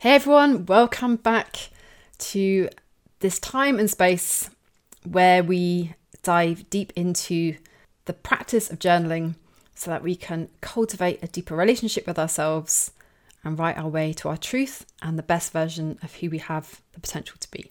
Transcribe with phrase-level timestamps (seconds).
[0.00, 1.68] Hey everyone, welcome back
[2.20, 2.70] to
[3.18, 4.48] this time and space
[5.04, 7.58] where we dive deep into
[8.06, 9.34] the practice of journaling
[9.74, 12.92] so that we can cultivate a deeper relationship with ourselves
[13.44, 16.80] and write our way to our truth and the best version of who we have
[16.94, 17.70] the potential to be.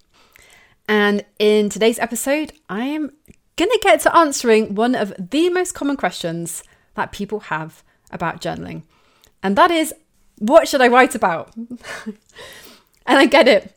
[0.88, 3.12] And in today's episode, I am
[3.56, 8.40] going to get to answering one of the most common questions that people have about
[8.40, 8.84] journaling.
[9.42, 9.96] And that is
[10.40, 11.56] what should I write about?
[11.56, 12.18] and
[13.06, 13.76] I get it.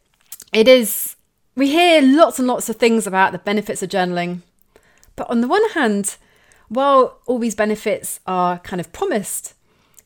[0.52, 1.16] It is,
[1.54, 4.40] we hear lots and lots of things about the benefits of journaling.
[5.16, 6.16] But on the one hand,
[6.68, 9.54] while all these benefits are kind of promised,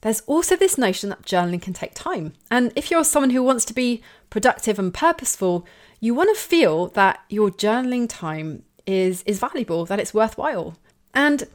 [0.01, 2.35] there's also this notion that journaling can take time.
[2.51, 5.67] And if you're someone who wants to be productive and purposeful,
[6.01, 10.77] you want to feel that your journaling time is is valuable, that it's worthwhile.
[11.15, 11.49] And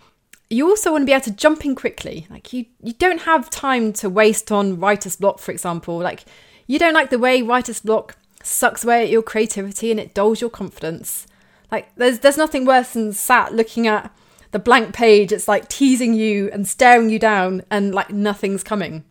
[0.51, 2.27] you also want to be able to jump in quickly.
[2.29, 5.97] Like you, you don't have time to waste on writer's block, for example.
[5.97, 6.25] Like
[6.67, 10.41] you don't like the way writer's block sucks away at your creativity and it dulls
[10.41, 11.25] your confidence.
[11.71, 14.13] Like there's there's nothing worse than sat looking at
[14.51, 15.31] the blank page.
[15.31, 19.05] It's like teasing you and staring you down and like nothing's coming.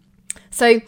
[0.50, 0.80] So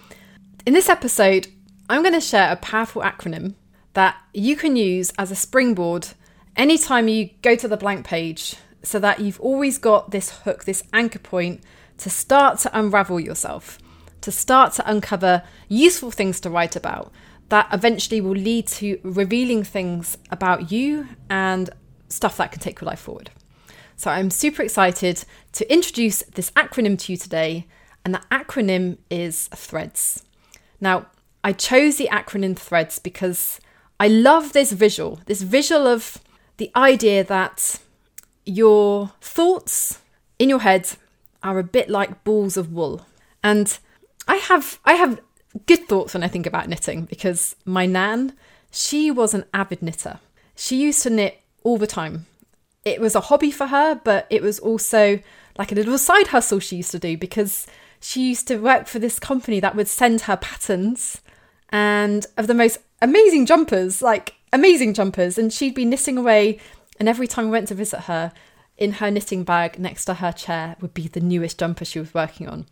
[0.67, 1.47] in this episode,
[1.89, 3.55] I'm going to share a powerful acronym
[3.95, 6.09] that you can use as a springboard
[6.57, 10.83] anytime you go to the blank page so that you've always got this hook, this
[10.93, 11.63] anchor point
[11.99, 13.79] to start to unravel yourself,
[14.21, 17.13] to start to uncover useful things to write about
[17.49, 21.69] that eventually will lead to revealing things about you and
[22.09, 23.31] stuff that can take your life forward.
[23.95, 27.67] So I'm super excited to introduce this acronym to you today,
[28.05, 30.23] and the acronym is THREADS.
[30.81, 31.07] Now,
[31.45, 33.61] I chose the acronym THREADS because
[34.01, 36.19] I love this visual, this visual of
[36.57, 37.81] the idea that
[38.45, 40.01] your thoughts
[40.39, 40.91] in your head
[41.43, 43.07] are a bit like balls of wool.
[43.43, 43.79] And
[44.29, 45.21] I have I have
[45.67, 48.35] good thoughts when I think about knitting because my nan,
[48.71, 50.21] she was an avid knitter.
[50.55, 52.27] She used to knit all the time.
[52.85, 55.21] It was a hobby for her, but it was also
[55.57, 57.67] like a little side hustle she used to do because
[58.01, 61.21] she used to work for this company that would send her patterns
[61.71, 66.59] and of the most amazing jumpers, like amazing jumpers, and she'd be knitting away
[67.03, 68.31] and every time we went to visit her,
[68.79, 72.15] in her knitting bag next to her chair would be the newest jumper she was
[72.15, 72.67] working on.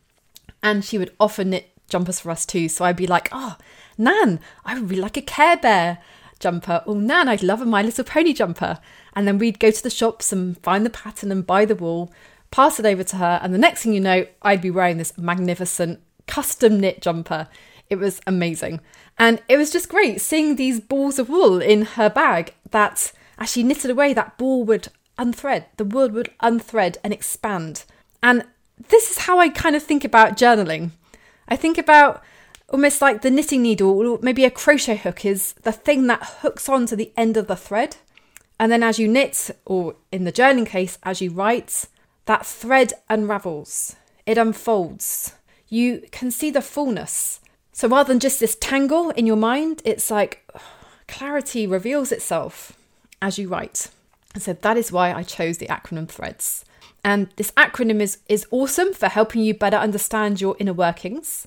[0.63, 2.69] And she would often knit jumpers for us too.
[2.69, 3.57] So I'd be like, oh,
[3.99, 5.99] Nan, I would really like a Care Bear
[6.39, 6.85] jumper.
[6.87, 8.79] Oh, Nan, I'd love a My Little Pony jumper.
[9.15, 12.13] And then we'd go to the shops and find the pattern and buy the wool,
[12.53, 13.41] pass it over to her.
[13.43, 15.99] And the next thing you know, I'd be wearing this magnificent
[16.29, 17.49] custom knit jumper.
[17.89, 18.81] It was amazing.
[19.19, 23.11] And it was just great seeing these balls of wool in her bag that
[23.41, 27.85] as she knitted away, that ball would unthread, the wool would unthread and expand.
[28.23, 28.45] And
[28.89, 30.91] this is how I kind of think about journaling.
[31.49, 32.23] I think about
[32.69, 36.69] almost like the knitting needle, or maybe a crochet hook is the thing that hooks
[36.69, 37.97] on to the end of the thread.
[38.59, 41.87] And then as you knit, or in the journaling case, as you write,
[42.27, 43.97] that thread unravels,
[44.27, 45.35] it unfolds.
[45.69, 47.41] You can see the fullness.
[47.73, 50.47] So rather than just this tangle in your mind, it's like
[51.09, 52.77] clarity reveals itself
[53.23, 53.89] as you write.
[54.35, 56.65] And so that is why I chose the acronym THREADS.
[57.03, 61.47] And this acronym is, is awesome for helping you better understand your inner workings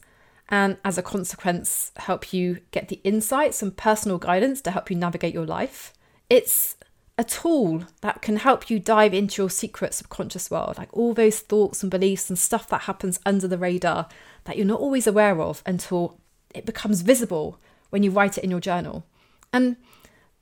[0.50, 4.96] and, as a consequence, help you get the insights and personal guidance to help you
[4.98, 5.94] navigate your life.
[6.30, 6.76] It's
[7.18, 11.40] a tool that can help you dive into your secret subconscious world, like all those
[11.40, 14.08] thoughts and beliefs and stuff that happens under the radar
[14.46, 16.20] that you're not always aware of until
[16.54, 17.60] it becomes visible
[17.92, 19.06] when you write it in your journal.
[19.52, 19.78] And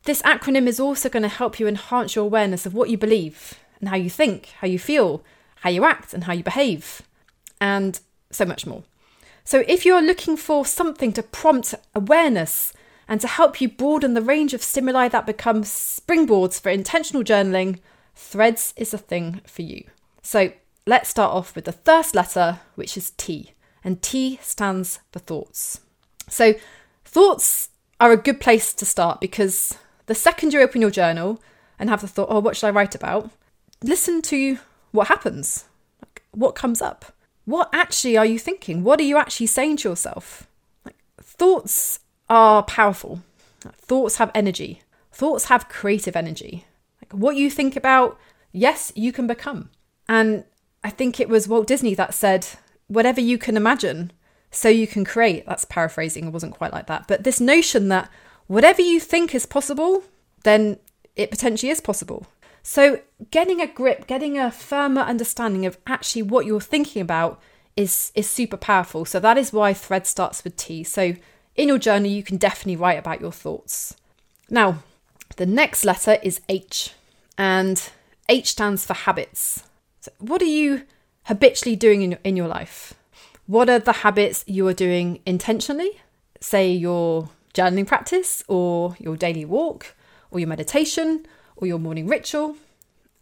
[0.03, 3.55] this acronym is also going to help you enhance your awareness of what you believe
[3.79, 5.23] and how you think, how you feel,
[5.57, 7.01] how you act, and how you behave,
[7.59, 7.99] and
[8.31, 8.83] so much more.
[9.43, 12.73] So, if you're looking for something to prompt awareness
[13.07, 17.79] and to help you broaden the range of stimuli that become springboards for intentional journaling,
[18.15, 19.85] Threads is a thing for you.
[20.21, 20.53] So,
[20.85, 25.81] let's start off with the first letter, which is T, and T stands for thoughts.
[26.29, 26.53] So,
[27.03, 27.69] thoughts
[27.99, 29.77] are a good place to start because
[30.11, 31.41] the second you open your journal
[31.79, 33.31] and have the thought, oh, what should I write about?
[33.83, 34.59] Listen to
[34.91, 35.65] what happens.
[36.01, 37.13] Like, what comes up?
[37.45, 38.83] what actually are you thinking?
[38.83, 40.47] What are you actually saying to yourself?
[40.85, 41.99] Like, thoughts
[42.29, 43.21] are powerful.
[43.77, 44.81] Thoughts have energy.
[45.11, 46.65] Thoughts have creative energy.
[47.01, 48.19] Like what you think about,
[48.51, 49.69] yes, you can become.
[50.07, 50.45] And
[50.83, 52.47] I think it was Walt Disney that said,
[52.87, 54.11] whatever you can imagine,
[54.49, 55.45] so you can create.
[55.45, 57.07] That's paraphrasing, it wasn't quite like that.
[57.07, 58.09] But this notion that
[58.47, 60.03] whatever you think is possible,
[60.43, 60.77] then
[61.15, 62.25] it potentially is possible.
[62.63, 63.01] So,
[63.31, 67.41] getting a grip, getting a firmer understanding of actually what you're thinking about
[67.75, 69.05] is is super powerful.
[69.05, 70.83] So that is why thread starts with T.
[70.83, 71.15] So
[71.55, 73.95] in your journal you can definitely write about your thoughts.
[74.49, 74.83] Now,
[75.37, 76.93] the next letter is H,
[77.37, 77.89] and
[78.27, 79.63] H stands for habits.
[80.01, 80.83] So what are you
[81.23, 82.93] habitually doing in your, in your life?
[83.47, 86.01] What are the habits you are doing intentionally?
[86.39, 89.95] Say your journaling practice, or your daily walk,
[90.29, 91.25] or your meditation,
[91.55, 92.55] or your morning ritual.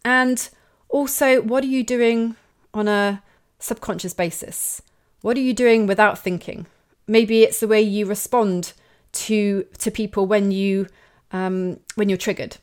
[0.04, 0.48] And
[0.88, 2.36] also, what are you doing
[2.72, 3.22] on a
[3.58, 4.82] subconscious basis?
[5.20, 6.66] What are you doing without thinking?
[7.06, 8.72] Maybe it's the way you respond
[9.12, 10.86] to to people when you
[11.32, 12.56] um, when you're triggered.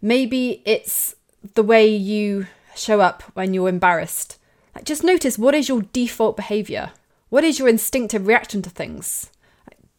[0.00, 1.14] Maybe it's
[1.54, 4.38] the way you show up when you're embarrassed.
[4.74, 6.92] Like just notice what is your default behavior.
[7.28, 9.30] What is your instinctive reaction to things?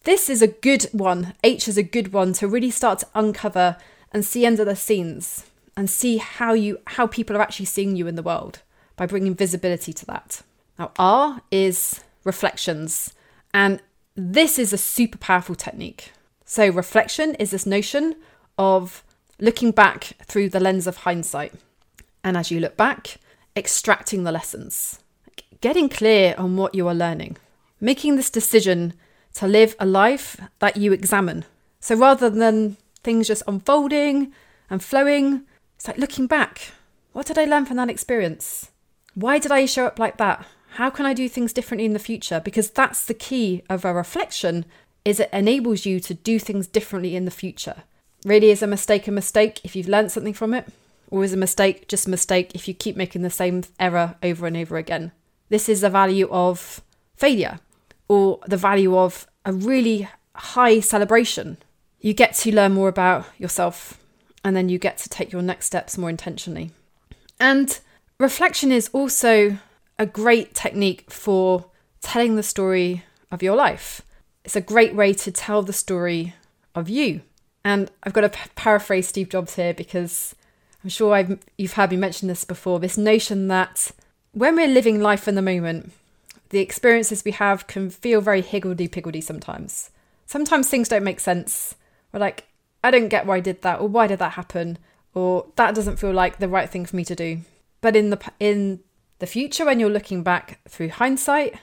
[0.04, 1.34] This is a good one.
[1.44, 3.78] H is a good one to really start to uncover
[4.12, 5.46] and see under the scenes
[5.78, 8.60] and see how you how people are actually seeing you in the world
[8.98, 10.42] by bringing visibility to that.
[10.78, 13.14] Now R is reflections
[13.54, 13.82] and
[14.16, 16.12] this is a super powerful technique.
[16.44, 18.16] So reflection is this notion
[18.58, 19.04] of
[19.40, 21.54] looking back through the lens of hindsight.
[22.26, 23.18] And as you look back,
[23.56, 25.00] extracting the lessons,
[25.62, 27.38] getting clear on what you are learning,
[27.80, 28.94] making this decision
[29.36, 31.46] to live a life that you examine.
[31.80, 34.32] So rather than things just unfolding
[34.70, 35.44] and flowing,
[35.76, 36.72] it's like looking back.
[37.12, 38.72] What did I learn from that experience?
[39.16, 40.46] Why did I show up like that?
[40.76, 42.40] How can I do things differently in the future?
[42.40, 44.66] Because that's the key of a reflection
[45.06, 47.84] is it enables you to do things differently in the future.
[48.26, 50.68] Really is a mistake a mistake if you've learned something from it,
[51.12, 54.48] or is a mistake just a mistake if you keep making the same error over
[54.48, 55.12] and over again.
[55.50, 56.82] This is the value of
[57.16, 57.60] failure
[58.08, 61.58] or the value of a really high celebration.
[62.00, 64.00] You get to learn more about yourself
[64.44, 66.72] and then you get to take your next steps more intentionally.
[67.40, 67.80] And
[68.20, 69.58] reflection is also
[69.98, 71.66] a great technique for
[72.02, 74.02] telling the story of your life.
[74.44, 76.36] It's a great way to tell the story
[76.76, 77.22] of you.
[77.64, 80.36] And I've got to paraphrase Steve Jobs here because
[80.84, 83.92] I'm sure I've, you've heard me mention this before this notion that
[84.34, 85.94] when we're living life in the moment,
[86.54, 89.90] the experiences we have can feel very higgledy piggledy sometimes.
[90.28, 91.74] Sometimes things don't make sense.
[92.12, 92.48] We're like,
[92.84, 94.78] I don't get why I did that, or why did that happen,
[95.16, 97.40] or that doesn't feel like the right thing for me to do.
[97.82, 98.82] But in the in
[99.18, 101.56] the future, when you're looking back through hindsight,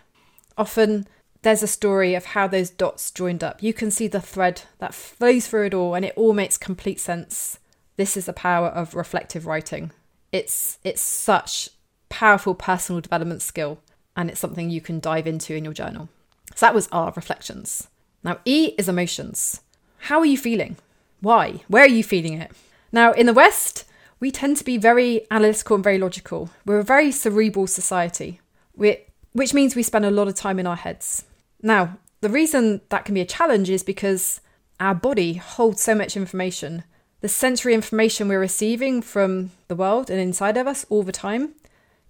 [0.59, 1.07] often
[1.43, 3.63] there's a story of how those dots joined up.
[3.63, 6.99] You can see the thread that flows through it all, and it all makes complete
[6.99, 7.61] sense.
[7.97, 9.93] This is the power of reflective writing.
[10.33, 11.69] It's it's such
[12.09, 13.79] powerful personal development skill,
[14.17, 16.09] and it's something you can dive into in your journal.
[16.55, 17.89] So that was our reflections.
[18.23, 19.61] Now E is emotions.
[19.99, 20.77] How are you feeling?
[21.21, 21.63] Why?
[21.69, 22.53] Where are you feeling it?
[22.93, 23.85] Now in the West,
[24.19, 26.51] we tend to be very analytical and very logical.
[26.67, 28.41] We're a very cerebral society,
[28.75, 31.25] which means we spend a lot of time in our heads.
[31.63, 34.43] Now, the reason that can be a challenge is because
[34.79, 36.85] our body holds so much information.
[37.23, 41.55] The sensory information we're receiving from the world and inside of us all the time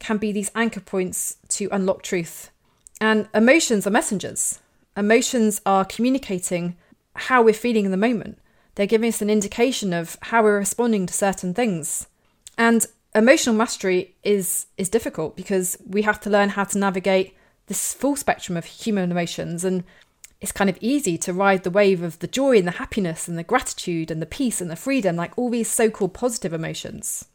[0.01, 2.51] can be these anchor points to unlock truth.
[3.01, 4.59] And emotions are messengers.
[4.97, 6.77] Emotions are communicating
[7.15, 8.39] how we're feeling in the moment.
[8.75, 12.09] They're giving us an indication of how we're responding to certain things.
[12.59, 17.95] And emotional mastery is is difficult because we have to learn how to navigate this
[17.95, 19.85] full spectrum of human emotions and
[20.41, 23.39] it's kind of easy to ride the wave of the joy and the happiness and
[23.39, 27.27] the gratitude and the peace and the freedom, like all these so called positive emotions.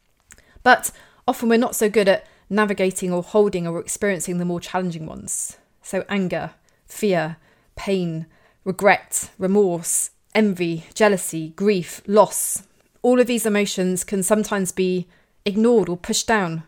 [0.64, 0.90] But
[1.28, 5.56] often we're not so good at navigating or holding or experiencing the more challenging ones.
[5.82, 6.52] So, anger,
[6.86, 7.36] fear,
[7.76, 8.26] pain,
[8.64, 12.64] regret, remorse, envy, jealousy, grief, loss.
[13.02, 15.06] All of these emotions can sometimes be
[15.44, 16.64] ignored or pushed down.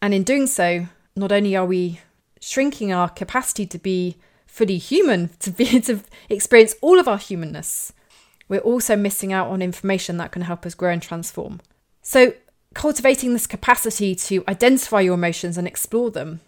[0.00, 2.00] And in doing so, not only are we
[2.40, 7.92] shrinking our capacity to be fully human, to be to experience all of our humanness,
[8.48, 11.60] we're also missing out on information that can help us grow and transform.
[12.02, 12.34] So,
[12.74, 16.40] cultivating this capacity to identify your emotions and explore them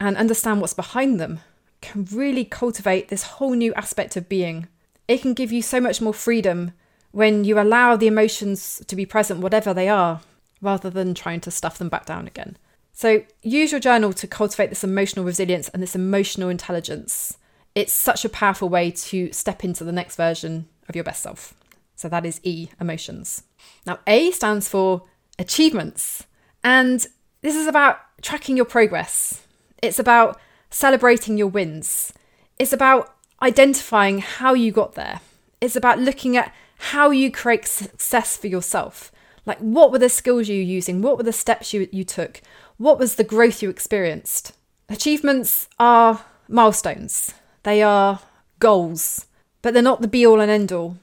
[0.00, 1.40] and understand what's behind them
[1.80, 4.66] can really cultivate this whole new aspect of being.
[5.06, 6.72] It can give you so much more freedom
[7.12, 10.20] when you allow the emotions to be present, whatever they are,
[10.60, 12.56] rather than trying to stuff them back down again.
[12.92, 17.36] So use your journal to cultivate this emotional resilience and this emotional intelligence.
[17.74, 21.54] It's such a powerful way to step into the next version of your best self.
[21.96, 23.42] So that is E, emotions.
[23.86, 25.02] Now, A stands for
[25.38, 26.26] achievements.
[26.62, 27.06] And
[27.42, 29.42] this is about tracking your progress.
[29.82, 32.12] It's about celebrating your wins.
[32.58, 35.20] It's about identifying how you got there.
[35.60, 39.12] It's about looking at how you create success for yourself.
[39.46, 41.02] Like, what were the skills you were using?
[41.02, 42.40] What were the steps you, you took?
[42.78, 44.52] What was the growth you experienced?
[44.88, 48.20] Achievements are milestones, they are
[48.58, 49.26] goals,
[49.62, 50.98] but they're not the be all and end all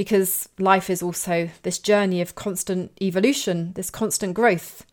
[0.00, 4.86] because life is also this journey of constant evolution, this constant growth.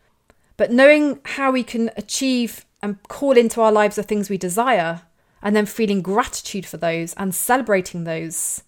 [0.58, 5.04] But knowing how we can achieve and call into our lives the things we desire,
[5.42, 8.64] and then feeling gratitude for those and celebrating those,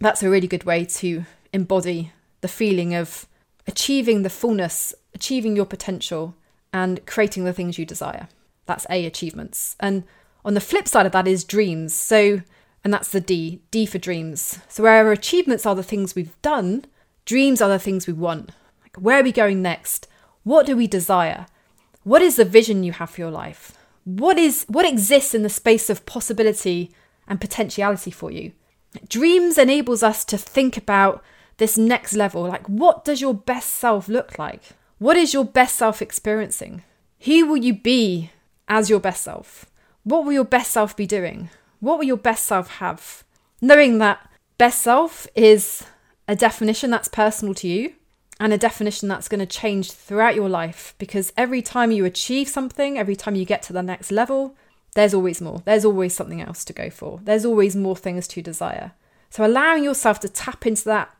[0.00, 3.26] that's a really good way to embody the feeling of
[3.66, 6.34] achieving the fullness, achieving your potential,
[6.72, 8.28] and creating the things you desire.
[8.64, 9.76] That's A, achievements.
[9.78, 10.04] And
[10.42, 11.92] on the flip side of that is dreams.
[11.92, 12.40] So,
[12.84, 14.58] and that's the D, D for dreams.
[14.68, 16.84] So, where our achievements are the things we've done,
[17.24, 18.50] dreams are the things we want.
[18.82, 20.08] Like, where are we going next?
[20.42, 21.46] What do we desire?
[22.04, 23.72] What is the vision you have for your life?
[24.04, 26.90] What is what exists in the space of possibility
[27.28, 28.52] and potentiality for you?
[29.08, 31.22] Dreams enables us to think about
[31.58, 32.42] this next level.
[32.42, 34.62] Like, what does your best self look like?
[34.98, 36.82] What is your best self experiencing?
[37.20, 38.32] Who will you be
[38.66, 39.66] as your best self?
[40.02, 41.50] What will your best self be doing?
[41.82, 43.24] What will your best self have?
[43.60, 45.84] Knowing that best self is
[46.28, 47.94] a definition that's personal to you
[48.38, 52.48] and a definition that's going to change throughout your life because every time you achieve
[52.48, 54.54] something, every time you get to the next level,
[54.94, 55.60] there's always more.
[55.64, 57.18] There's always something else to go for.
[57.24, 58.92] There's always more things to desire.
[59.30, 61.12] So allowing yourself to tap into that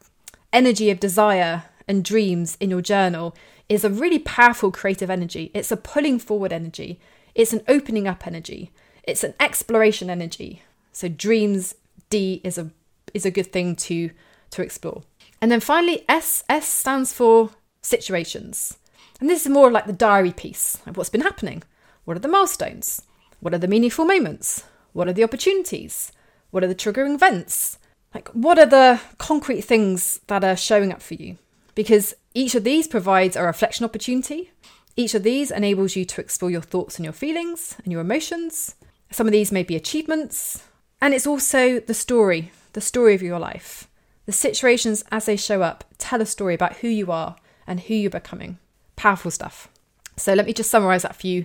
[0.52, 3.34] energy of desire and dreams in your journal
[3.68, 5.50] is a really powerful creative energy.
[5.54, 7.00] It's a pulling forward energy.
[7.34, 8.70] It's an opening up energy.
[9.02, 10.62] It's an exploration energy.
[10.92, 11.74] So dreams
[12.10, 12.70] D is a
[13.14, 14.10] is a good thing to
[14.50, 15.02] to explore.
[15.40, 18.78] And then finally, S, S stands for situations.
[19.20, 21.62] And this is more like the diary piece of what's been happening.
[22.04, 23.02] What are the milestones?
[23.40, 24.64] What are the meaningful moments?
[24.92, 26.12] What are the opportunities?
[26.50, 27.78] What are the triggering events?
[28.14, 31.38] Like, what are the concrete things that are showing up for you?
[31.74, 34.50] Because each of these provides a reflection opportunity.
[34.96, 38.74] Each of these enables you to explore your thoughts and your feelings and your emotions.
[39.12, 40.64] Some of these may be achievements.
[41.00, 43.88] And it's also the story, the story of your life.
[44.26, 47.94] The situations as they show up tell a story about who you are and who
[47.94, 48.58] you're becoming.
[48.96, 49.68] Powerful stuff.
[50.16, 51.44] So let me just summarize that for you.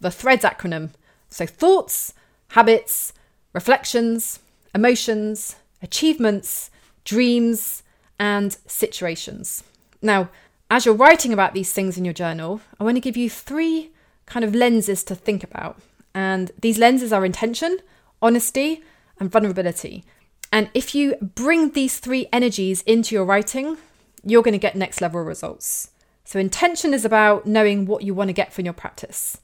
[0.00, 0.90] The THREADS acronym.
[1.30, 2.12] So thoughts,
[2.48, 3.12] habits,
[3.52, 4.40] reflections,
[4.74, 6.70] emotions, achievements,
[7.04, 7.82] dreams,
[8.18, 9.62] and situations.
[10.02, 10.28] Now,
[10.70, 13.90] as you're writing about these things in your journal, I want to give you three
[14.26, 15.80] kind of lenses to think about.
[16.16, 17.76] And these lenses are intention,
[18.22, 18.82] honesty,
[19.20, 20.02] and vulnerability.
[20.50, 23.76] And if you bring these three energies into your writing,
[24.24, 25.90] you're going to get next level results.
[26.24, 29.38] So, intention is about knowing what you want to get from your practice.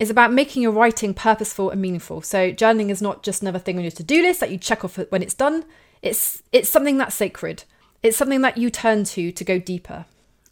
[0.00, 2.22] It's about making your writing purposeful and meaningful.
[2.22, 4.84] So, journaling is not just another thing on your to do list that you check
[4.84, 5.64] off when it's done.
[6.02, 7.62] It's, it's something that's sacred.
[8.02, 10.06] It's something that you turn to to go deeper.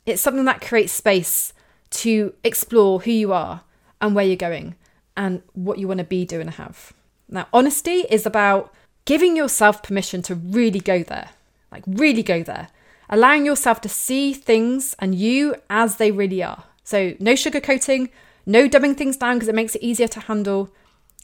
[0.07, 1.53] It's something that creates space
[1.91, 3.63] to explore who you are
[4.01, 4.77] and where you're going
[5.17, 6.93] and what you want to be, do, and have.
[7.29, 8.73] Now, honesty is about
[9.05, 11.31] giving yourself permission to really go there,
[11.71, 12.69] like really go there,
[13.09, 16.65] allowing yourself to see things and you as they really are.
[16.83, 18.11] So, no sugarcoating,
[18.47, 20.71] no dumbing things down because it makes it easier to handle.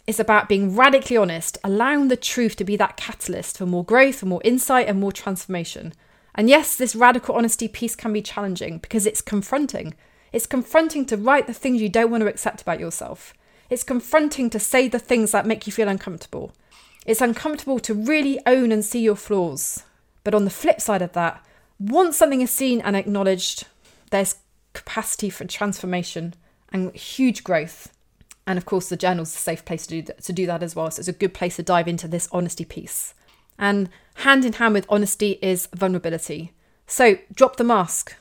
[0.06, 4.16] It's about being radically honest, allowing the truth to be that catalyst for more growth,
[4.16, 5.92] for more insight, and more transformation.
[6.34, 9.94] And yes, this radical honesty piece can be challenging because it's confronting.
[10.32, 13.34] It's confronting to write the things you don't want to accept about yourself.
[13.70, 16.52] It's confronting to say the things that make you feel uncomfortable.
[17.06, 19.84] It's uncomfortable to really own and see your flaws.
[20.24, 21.44] But on the flip side of that,
[21.78, 23.66] once something is seen and acknowledged,
[24.10, 24.36] there's
[24.72, 26.34] capacity for transformation
[26.72, 27.92] and huge growth.
[28.46, 30.74] And of course, the journal's a safe place to do that, to do that as
[30.74, 30.90] well.
[30.90, 33.14] So it's a good place to dive into this honesty piece.
[33.58, 36.52] And hand in hand with honesty is vulnerability.
[36.86, 38.14] So drop the mask.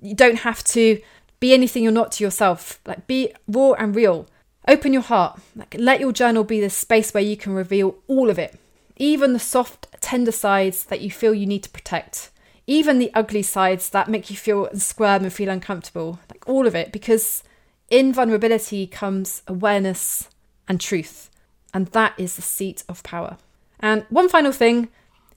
[0.00, 1.00] You don't have to
[1.40, 2.80] be anything you're not to yourself.
[2.86, 4.28] Like be raw and real.
[4.66, 5.40] Open your heart.
[5.54, 8.58] Like, let your journal be this space where you can reveal all of it,
[8.96, 12.30] even the soft, tender sides that you feel you need to protect,
[12.66, 16.18] even the ugly sides that make you feel and squirm and feel uncomfortable.
[16.30, 17.42] Like all of it, because
[17.90, 20.30] in vulnerability comes awareness
[20.66, 21.30] and truth,
[21.74, 23.36] and that is the seat of power.
[23.80, 24.88] And one final thing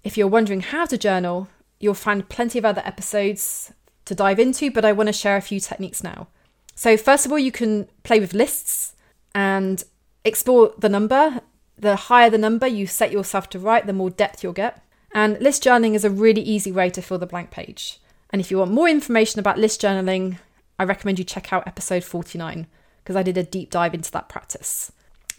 [0.04, 3.74] if you're wondering how to journal, you'll find plenty of other episodes
[4.06, 6.28] to dive into, but I want to share a few techniques now.
[6.76, 8.94] So, first of all, you can play with lists
[9.38, 9.84] and
[10.26, 11.42] explore the number.
[11.78, 14.82] The higher the number you set yourself to write, the more depth you'll get.
[15.14, 18.00] And list journaling is a really easy way to fill the blank page.
[18.32, 20.40] And if you want more information about list journaling,
[20.80, 22.66] I recommend you check out episode 49
[23.04, 24.92] because I did a deep dive into that practice.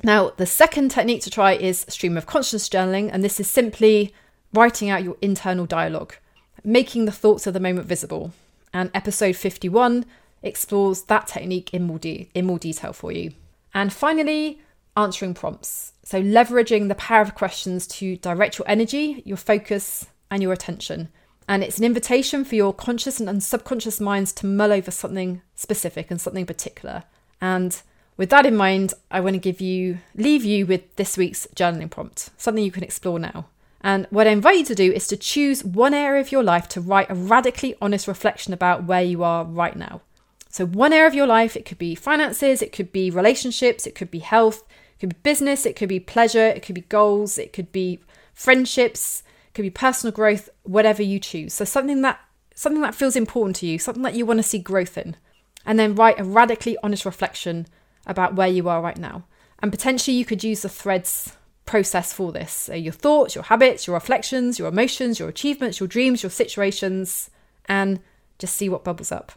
[0.05, 4.15] Now, the second technique to try is stream of consciousness journaling, and this is simply
[4.55, 6.15] writing out your internal dialogue,
[6.63, 8.33] making the thoughts of the moment visible.
[8.73, 10.05] And episode 51
[10.41, 13.33] explores that technique in more, de- in more detail for you.
[13.75, 14.61] And finally,
[14.97, 15.93] answering prompts.
[16.03, 21.09] So, leveraging the power of questions to direct your energy, your focus, and your attention.
[21.49, 26.11] And it's an invitation for your conscious and subconscious minds to mull over something specific
[26.11, 27.05] and something particular.
[27.41, 27.81] And
[28.19, 31.91] with that in mind, I want to give you leave you with this week's journaling
[31.91, 33.47] prompt, something you can explore now.
[33.81, 36.69] And what I invite you to do is to choose one area of your life
[36.71, 40.03] to write a radically honest reflection about where you are right now.
[40.49, 43.95] So, one area of your life, it could be finances, it could be relationships, it
[43.95, 44.65] could be health,
[44.95, 48.01] it could be business, it could be pleasure, it could be goals, it could be
[48.33, 51.53] friendships, it could be personal growth, whatever you choose.
[51.53, 52.21] So, something that
[52.55, 55.17] something that feels important to you, something that you want to see growth in.
[55.65, 57.67] And then write a radically honest reflection
[58.07, 59.25] about where you are right now.
[59.61, 61.37] And potentially you could use the threads
[61.67, 62.51] process for this.
[62.53, 67.31] So your thoughts, your habits, your reflections, your emotions, your achievements, your dreams, your situations,
[67.67, 68.01] and
[68.39, 69.33] just see what bubbles up.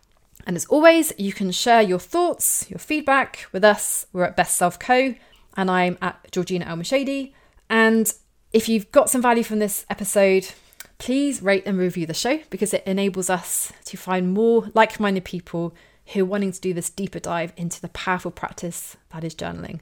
[0.46, 4.08] And as always, you can share your thoughts, your feedback with us.
[4.14, 5.16] We're at Best Self Co.
[5.58, 7.34] And I'm at Georgina Elmashady.
[7.70, 8.14] And
[8.54, 10.48] if you've got some value from this episode,
[10.98, 15.26] please rate and review the show because it enables us to find more like minded
[15.26, 15.74] people
[16.14, 19.80] who are wanting to do this deeper dive into the powerful practice that is journaling.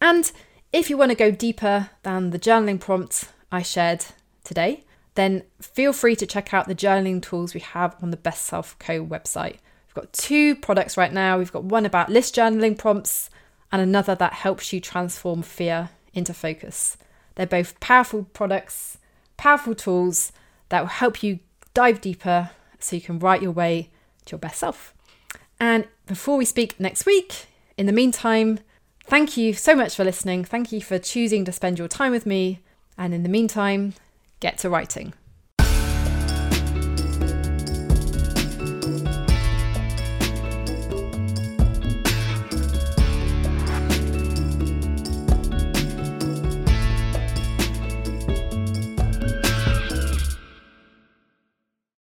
[0.00, 0.30] And
[0.72, 4.04] if you want to go deeper than the journaling prompts I shared
[4.44, 8.44] today, then feel free to check out the journaling tools we have on the Best
[8.44, 9.56] Self Co website.
[9.90, 11.38] We've got two products right now.
[11.38, 13.28] We've got one about list journaling prompts
[13.72, 16.96] and another that helps you transform fear into focus.
[17.34, 18.98] They're both powerful products,
[19.36, 20.32] powerful tools
[20.68, 21.40] that will help you
[21.74, 23.90] dive deeper so you can write your way
[24.26, 24.94] to your best self.
[25.58, 28.60] And before we speak next week, in the meantime,
[29.10, 30.44] Thank you so much for listening.
[30.44, 32.60] Thank you for choosing to spend your time with me.
[32.96, 33.94] And in the meantime,
[34.38, 35.14] get to writing.